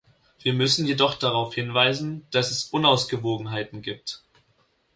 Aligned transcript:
Wir 0.39 0.53
müssen 0.53 0.87
jedoch 0.87 1.13
darauf 1.13 1.53
hinweisen, 1.53 2.25
dass 2.31 2.49
es 2.49 2.63
Unausgewogenheiten 2.63 3.83
gibt. 3.83 4.23